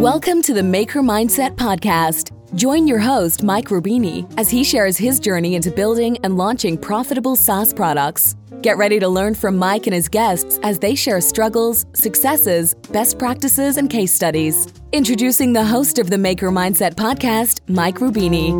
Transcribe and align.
Welcome 0.00 0.40
to 0.44 0.54
the 0.54 0.62
Maker 0.62 1.00
Mindset 1.00 1.56
Podcast. 1.56 2.30
Join 2.54 2.88
your 2.88 2.98
host, 2.98 3.42
Mike 3.42 3.66
Rubini, 3.66 4.24
as 4.38 4.48
he 4.48 4.64
shares 4.64 4.96
his 4.96 5.20
journey 5.20 5.56
into 5.56 5.70
building 5.70 6.16
and 6.24 6.38
launching 6.38 6.78
profitable 6.78 7.36
SaaS 7.36 7.74
products. 7.74 8.34
Get 8.62 8.78
ready 8.78 8.98
to 8.98 9.06
learn 9.06 9.34
from 9.34 9.58
Mike 9.58 9.86
and 9.86 9.92
his 9.92 10.08
guests 10.08 10.58
as 10.62 10.78
they 10.78 10.94
share 10.94 11.20
struggles, 11.20 11.84
successes, 11.92 12.72
best 12.90 13.18
practices, 13.18 13.76
and 13.76 13.90
case 13.90 14.14
studies. 14.14 14.68
Introducing 14.92 15.52
the 15.52 15.66
host 15.66 15.98
of 15.98 16.08
the 16.08 16.16
Maker 16.16 16.48
Mindset 16.48 16.94
Podcast, 16.94 17.60
Mike 17.68 17.96
Rubini. 17.96 18.56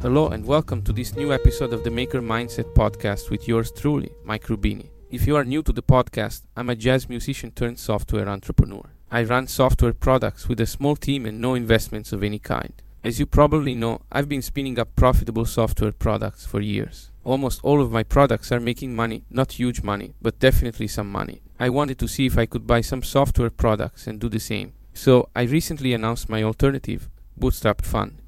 Hello, 0.00 0.28
and 0.28 0.42
welcome 0.46 0.80
to 0.84 0.92
this 0.94 1.14
new 1.16 1.34
episode 1.34 1.74
of 1.74 1.84
the 1.84 1.90
Maker 1.90 2.22
Mindset 2.22 2.72
Podcast 2.72 3.28
with 3.28 3.46
yours 3.46 3.70
truly, 3.70 4.10
Mike 4.24 4.46
Rubini. 4.46 4.95
If 5.08 5.24
you 5.24 5.36
are 5.36 5.44
new 5.44 5.62
to 5.62 5.72
the 5.72 5.84
podcast, 5.84 6.42
I'm 6.56 6.68
a 6.68 6.74
jazz 6.74 7.08
musician 7.08 7.52
turned 7.52 7.78
software 7.78 8.28
entrepreneur. 8.28 8.90
I 9.08 9.22
run 9.22 9.46
software 9.46 9.92
products 9.92 10.48
with 10.48 10.60
a 10.60 10.66
small 10.66 10.96
team 10.96 11.26
and 11.26 11.40
no 11.40 11.54
investments 11.54 12.12
of 12.12 12.24
any 12.24 12.40
kind. 12.40 12.72
As 13.04 13.20
you 13.20 13.24
probably 13.24 13.76
know, 13.76 14.00
I've 14.10 14.28
been 14.28 14.42
spinning 14.42 14.80
up 14.80 14.96
profitable 14.96 15.44
software 15.44 15.92
products 15.92 16.44
for 16.44 16.60
years. 16.60 17.12
Almost 17.22 17.60
all 17.62 17.80
of 17.80 17.92
my 17.92 18.02
products 18.02 18.50
are 18.50 18.58
making 18.58 18.96
money, 18.96 19.22
not 19.30 19.52
huge 19.52 19.84
money, 19.84 20.14
but 20.20 20.40
definitely 20.40 20.88
some 20.88 21.12
money. 21.12 21.40
I 21.60 21.68
wanted 21.68 22.00
to 22.00 22.08
see 22.08 22.26
if 22.26 22.36
I 22.36 22.46
could 22.46 22.66
buy 22.66 22.80
some 22.80 23.04
software 23.04 23.50
products 23.50 24.08
and 24.08 24.18
do 24.18 24.28
the 24.28 24.40
same. 24.40 24.72
So 24.92 25.28
I 25.36 25.42
recently 25.42 25.92
announced 25.92 26.28
my 26.28 26.42
alternative, 26.42 27.08
Bootstrapped 27.38 27.84
Fund. 27.84 28.22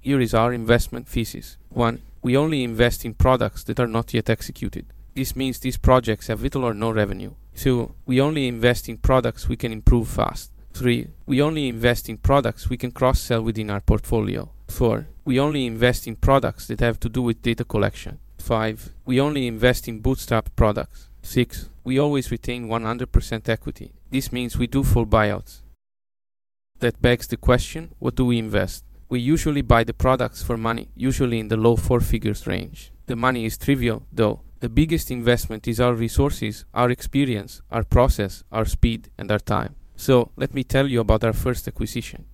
Here 0.00 0.20
is 0.20 0.32
our 0.32 0.52
investment 0.52 1.08
thesis. 1.08 1.56
1. 1.70 2.02
We 2.22 2.36
only 2.36 2.62
invest 2.62 3.04
in 3.04 3.14
products 3.14 3.64
that 3.64 3.80
are 3.80 3.88
not 3.88 4.14
yet 4.14 4.30
executed. 4.30 4.86
This 5.16 5.34
means 5.34 5.58
these 5.58 5.78
projects 5.78 6.26
have 6.26 6.42
little 6.42 6.62
or 6.62 6.74
no 6.74 6.90
revenue. 6.90 7.32
2. 7.56 7.90
We 8.04 8.20
only 8.20 8.46
invest 8.46 8.86
in 8.86 8.98
products 8.98 9.48
we 9.48 9.56
can 9.56 9.72
improve 9.72 10.08
fast. 10.08 10.50
3. 10.74 11.08
We 11.24 11.40
only 11.40 11.68
invest 11.68 12.10
in 12.10 12.18
products 12.18 12.68
we 12.68 12.76
can 12.76 12.90
cross 12.90 13.18
sell 13.18 13.40
within 13.40 13.70
our 13.70 13.80
portfolio. 13.80 14.50
4. 14.68 15.06
We 15.24 15.40
only 15.40 15.64
invest 15.64 16.06
in 16.06 16.16
products 16.16 16.66
that 16.66 16.80
have 16.80 17.00
to 17.00 17.08
do 17.08 17.22
with 17.22 17.40
data 17.40 17.64
collection. 17.64 18.18
5. 18.40 18.92
We 19.06 19.18
only 19.18 19.46
invest 19.46 19.88
in 19.88 20.00
bootstrap 20.00 20.54
products. 20.54 21.08
6. 21.22 21.70
We 21.82 21.98
always 21.98 22.30
retain 22.30 22.68
100% 22.68 23.48
equity. 23.48 23.94
This 24.10 24.30
means 24.30 24.58
we 24.58 24.66
do 24.66 24.84
full 24.84 25.06
buyouts. 25.06 25.62
That 26.80 27.00
begs 27.00 27.26
the 27.26 27.38
question 27.38 27.94
what 27.98 28.16
do 28.16 28.26
we 28.26 28.38
invest? 28.38 28.84
We 29.08 29.20
usually 29.20 29.62
buy 29.62 29.84
the 29.84 29.94
products 29.94 30.42
for 30.42 30.58
money, 30.58 30.88
usually 30.94 31.38
in 31.38 31.48
the 31.48 31.56
low 31.56 31.76
four 31.76 32.00
figures 32.00 32.46
range. 32.46 32.92
The 33.06 33.16
money 33.16 33.46
is 33.46 33.56
trivial, 33.56 34.02
though, 34.12 34.40
the 34.66 34.80
biggest 34.82 35.12
investment 35.12 35.68
is 35.68 35.78
our 35.78 35.94
resources, 35.94 36.64
our 36.74 36.90
experience, 36.90 37.62
our 37.70 37.84
process, 37.84 38.42
our 38.50 38.64
speed, 38.64 39.08
and 39.16 39.30
our 39.30 39.38
time. 39.38 39.76
So, 39.94 40.32
let 40.34 40.54
me 40.54 40.64
tell 40.64 40.88
you 40.88 40.98
about 40.98 41.22
our 41.22 41.32
first 41.32 41.68
acquisition. 41.68 42.24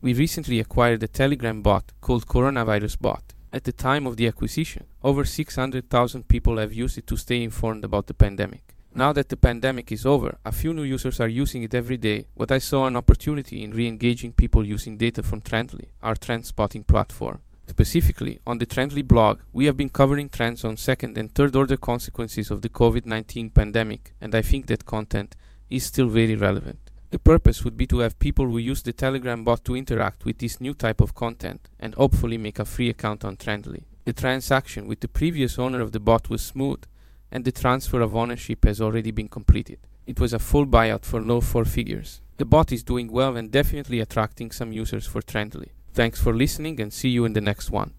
We 0.00 0.14
recently 0.14 0.60
acquired 0.60 1.02
a 1.02 1.08
Telegram 1.08 1.60
bot 1.60 1.86
called 2.00 2.28
Coronavirus 2.28 3.00
Bot. 3.00 3.34
At 3.52 3.64
the 3.64 3.72
time 3.72 4.06
of 4.06 4.16
the 4.16 4.28
acquisition, 4.28 4.84
over 5.02 5.24
600,000 5.24 6.28
people 6.28 6.56
have 6.58 6.72
used 6.72 6.96
it 6.98 7.08
to 7.08 7.16
stay 7.16 7.42
informed 7.42 7.84
about 7.84 8.06
the 8.06 8.14
pandemic. 8.14 8.76
Now 8.94 9.12
that 9.14 9.28
the 9.28 9.36
pandemic 9.36 9.90
is 9.90 10.06
over, 10.06 10.38
a 10.44 10.52
few 10.52 10.72
new 10.72 10.84
users 10.84 11.18
are 11.18 11.40
using 11.42 11.64
it 11.64 11.74
every 11.74 11.96
day, 11.96 12.28
but 12.36 12.52
I 12.52 12.58
saw 12.58 12.86
an 12.86 12.94
opportunity 12.94 13.64
in 13.64 13.72
re 13.72 13.88
engaging 13.88 14.34
people 14.34 14.64
using 14.64 14.96
data 14.96 15.24
from 15.24 15.40
Trendly, 15.40 15.86
our 16.00 16.14
trend 16.14 16.46
spotting 16.46 16.84
platform. 16.84 17.40
Specifically, 17.68 18.40
on 18.46 18.58
the 18.58 18.66
Trendly 18.66 19.06
blog, 19.06 19.40
we 19.52 19.66
have 19.66 19.76
been 19.76 19.90
covering 19.90 20.30
trends 20.30 20.64
on 20.64 20.76
second 20.78 21.18
and 21.18 21.32
third 21.32 21.54
order 21.54 21.76
consequences 21.76 22.50
of 22.50 22.62
the 22.62 22.68
COVID 22.68 23.04
19 23.04 23.50
pandemic, 23.50 24.14
and 24.20 24.34
I 24.34 24.42
think 24.42 24.66
that 24.66 24.86
content 24.86 25.36
is 25.68 25.84
still 25.84 26.08
very 26.08 26.34
relevant. 26.34 26.78
The 27.10 27.18
purpose 27.18 27.64
would 27.64 27.76
be 27.76 27.86
to 27.88 27.98
have 28.00 28.18
people 28.18 28.46
who 28.46 28.58
use 28.58 28.82
the 28.82 28.92
Telegram 28.92 29.44
bot 29.44 29.64
to 29.66 29.76
interact 29.76 30.24
with 30.24 30.38
this 30.38 30.60
new 30.60 30.74
type 30.74 31.00
of 31.00 31.14
content 31.14 31.68
and 31.78 31.94
hopefully 31.94 32.38
make 32.38 32.58
a 32.58 32.64
free 32.64 32.88
account 32.88 33.24
on 33.24 33.36
Trendly. 33.36 33.84
The 34.04 34.12
transaction 34.14 34.88
with 34.88 35.00
the 35.00 35.08
previous 35.08 35.58
owner 35.58 35.80
of 35.80 35.92
the 35.92 36.00
bot 36.00 36.30
was 36.30 36.42
smooth, 36.42 36.82
and 37.30 37.44
the 37.44 37.52
transfer 37.52 38.00
of 38.00 38.16
ownership 38.16 38.64
has 38.64 38.80
already 38.80 39.10
been 39.10 39.28
completed. 39.28 39.78
It 40.06 40.18
was 40.18 40.32
a 40.32 40.38
full 40.38 40.66
buyout 40.66 41.04
for 41.04 41.20
low 41.20 41.42
four 41.42 41.66
figures. 41.66 42.22
The 42.38 42.46
bot 42.46 42.72
is 42.72 42.82
doing 42.82 43.12
well 43.12 43.36
and 43.36 43.50
definitely 43.50 44.00
attracting 44.00 44.52
some 44.52 44.72
users 44.72 45.06
for 45.06 45.20
Trendly. 45.20 45.68
Thanks 45.92 46.20
for 46.20 46.34
listening 46.34 46.80
and 46.80 46.92
see 46.92 47.08
you 47.08 47.24
in 47.24 47.32
the 47.32 47.40
next 47.40 47.70
one. 47.70 47.92